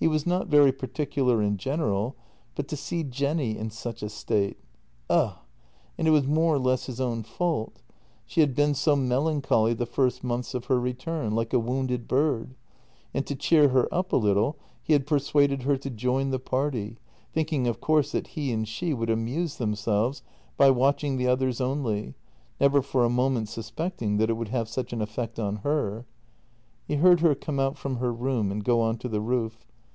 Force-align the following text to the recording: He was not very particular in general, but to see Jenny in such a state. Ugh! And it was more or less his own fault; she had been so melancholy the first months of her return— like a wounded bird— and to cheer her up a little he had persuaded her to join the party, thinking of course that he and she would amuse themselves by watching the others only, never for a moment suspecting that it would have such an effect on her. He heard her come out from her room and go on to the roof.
He 0.00 0.06
was 0.08 0.26
not 0.26 0.48
very 0.48 0.70
particular 0.70 1.40
in 1.42 1.56
general, 1.56 2.14
but 2.54 2.68
to 2.68 2.76
see 2.76 3.02
Jenny 3.04 3.56
in 3.56 3.70
such 3.70 4.02
a 4.02 4.10
state. 4.10 4.58
Ugh! 5.08 5.36
And 5.96 6.06
it 6.06 6.10
was 6.10 6.26
more 6.26 6.56
or 6.56 6.58
less 6.58 6.84
his 6.84 7.00
own 7.00 7.22
fault; 7.22 7.80
she 8.26 8.42
had 8.42 8.54
been 8.54 8.74
so 8.74 8.96
melancholy 8.96 9.72
the 9.72 9.86
first 9.86 10.22
months 10.22 10.52
of 10.52 10.66
her 10.66 10.78
return— 10.78 11.34
like 11.34 11.54
a 11.54 11.58
wounded 11.58 12.06
bird— 12.06 12.54
and 13.14 13.26
to 13.26 13.34
cheer 13.34 13.70
her 13.70 13.88
up 13.90 14.12
a 14.12 14.16
little 14.18 14.56
he 14.82 14.92
had 14.92 15.06
persuaded 15.06 15.62
her 15.62 15.78
to 15.78 15.88
join 15.88 16.28
the 16.28 16.38
party, 16.38 16.98
thinking 17.32 17.66
of 17.66 17.80
course 17.80 18.12
that 18.12 18.26
he 18.26 18.52
and 18.52 18.68
she 18.68 18.92
would 18.92 19.08
amuse 19.08 19.56
themselves 19.56 20.20
by 20.58 20.68
watching 20.68 21.16
the 21.16 21.26
others 21.28 21.62
only, 21.62 22.12
never 22.60 22.82
for 22.82 23.06
a 23.06 23.08
moment 23.08 23.48
suspecting 23.48 24.18
that 24.18 24.28
it 24.28 24.34
would 24.34 24.48
have 24.48 24.68
such 24.68 24.92
an 24.92 25.00
effect 25.00 25.38
on 25.38 25.56
her. 25.64 26.04
He 26.86 26.96
heard 26.96 27.20
her 27.20 27.34
come 27.34 27.58
out 27.58 27.78
from 27.78 27.96
her 27.96 28.12
room 28.12 28.52
and 28.52 28.62
go 28.62 28.82
on 28.82 28.98
to 28.98 29.08
the 29.08 29.22
roof. 29.22 29.66